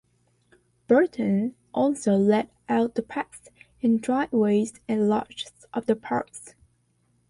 [0.87, 3.49] Burton also laid out the paths
[3.83, 6.55] and driveways and lodges of the Parks.